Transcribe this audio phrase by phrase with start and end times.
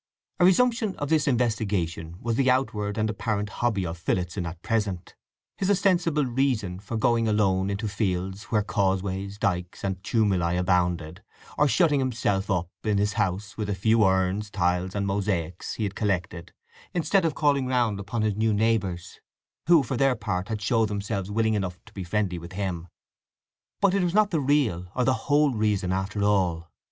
[0.39, 5.69] A resumption of this investigation was the outward and apparent hobby of Phillotson at present—his
[5.69, 11.21] ostensible reason for going alone into fields where causeways, dykes, and tumuli abounded,
[11.55, 15.83] or shutting himself up in his house with a few urns, tiles, and mosaics he
[15.83, 16.51] had collected,
[16.95, 19.19] instead of calling round upon his new neighbours,
[19.67, 22.87] who for their part had showed themselves willing enough to be friendly with him.
[23.79, 26.71] But it was not the real, or the whole, reason, after all.